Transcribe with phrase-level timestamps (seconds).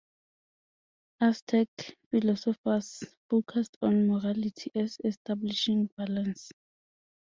[1.19, 1.67] Aztec
[2.09, 6.49] philosophers focused on morality as establishing balance.